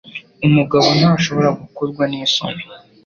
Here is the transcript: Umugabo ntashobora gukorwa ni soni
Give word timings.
Umugabo 0.47 0.87
ntashobora 0.99 1.49
gukorwa 1.59 2.03
ni 2.11 2.19
soni 2.33 2.63